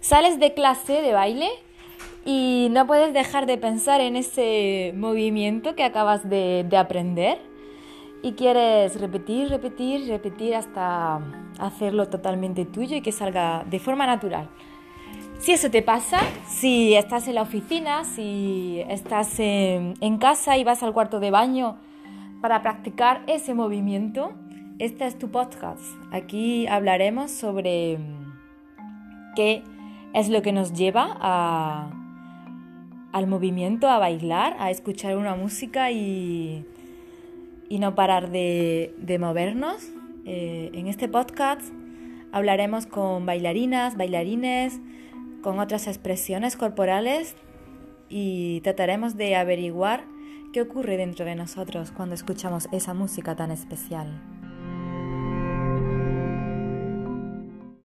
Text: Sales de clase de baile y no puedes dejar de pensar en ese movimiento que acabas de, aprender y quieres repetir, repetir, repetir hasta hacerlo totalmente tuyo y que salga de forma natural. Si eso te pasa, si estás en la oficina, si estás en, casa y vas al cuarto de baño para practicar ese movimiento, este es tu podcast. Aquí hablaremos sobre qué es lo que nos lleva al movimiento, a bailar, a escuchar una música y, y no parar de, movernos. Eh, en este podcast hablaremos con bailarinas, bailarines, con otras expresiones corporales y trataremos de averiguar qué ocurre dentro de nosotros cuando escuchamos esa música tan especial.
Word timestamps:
Sales 0.00 0.40
de 0.40 0.54
clase 0.54 1.02
de 1.02 1.12
baile 1.12 1.50
y 2.24 2.68
no 2.70 2.86
puedes 2.86 3.12
dejar 3.12 3.46
de 3.46 3.58
pensar 3.58 4.00
en 4.00 4.16
ese 4.16 4.92
movimiento 4.96 5.74
que 5.74 5.84
acabas 5.84 6.28
de, 6.28 6.66
aprender 6.76 7.38
y 8.22 8.32
quieres 8.32 8.98
repetir, 9.00 9.48
repetir, 9.48 10.06
repetir 10.08 10.54
hasta 10.54 11.20
hacerlo 11.58 12.08
totalmente 12.08 12.64
tuyo 12.64 12.96
y 12.96 13.00
que 13.02 13.12
salga 13.12 13.64
de 13.68 13.78
forma 13.78 14.06
natural. 14.06 14.48
Si 15.38 15.52
eso 15.52 15.70
te 15.70 15.82
pasa, 15.82 16.20
si 16.46 16.94
estás 16.94 17.28
en 17.28 17.34
la 17.34 17.42
oficina, 17.42 18.04
si 18.04 18.82
estás 18.88 19.38
en, 19.38 20.18
casa 20.18 20.56
y 20.58 20.64
vas 20.64 20.82
al 20.82 20.92
cuarto 20.92 21.20
de 21.20 21.30
baño 21.30 21.78
para 22.40 22.62
practicar 22.62 23.22
ese 23.26 23.54
movimiento, 23.54 24.32
este 24.78 25.06
es 25.06 25.18
tu 25.18 25.30
podcast. 25.30 25.82
Aquí 26.10 26.66
hablaremos 26.66 27.30
sobre 27.30 27.98
qué 29.34 29.62
es 30.14 30.28
lo 30.28 30.42
que 30.42 30.52
nos 30.52 30.72
lleva 30.72 31.90
al 33.12 33.26
movimiento, 33.26 33.88
a 33.88 33.98
bailar, 33.98 34.56
a 34.58 34.70
escuchar 34.70 35.16
una 35.16 35.34
música 35.34 35.90
y, 35.90 36.64
y 37.68 37.78
no 37.78 37.94
parar 37.94 38.30
de, 38.30 39.16
movernos. 39.20 39.88
Eh, 40.26 40.70
en 40.74 40.86
este 40.88 41.08
podcast 41.08 41.62
hablaremos 42.32 42.86
con 42.86 43.24
bailarinas, 43.24 43.96
bailarines, 43.96 44.80
con 45.42 45.58
otras 45.58 45.86
expresiones 45.86 46.56
corporales 46.56 47.36
y 48.08 48.60
trataremos 48.60 49.16
de 49.16 49.36
averiguar 49.36 50.04
qué 50.52 50.60
ocurre 50.62 50.96
dentro 50.96 51.24
de 51.24 51.36
nosotros 51.36 51.92
cuando 51.92 52.14
escuchamos 52.14 52.68
esa 52.72 52.92
música 52.92 53.36
tan 53.36 53.52
especial. 53.52 54.39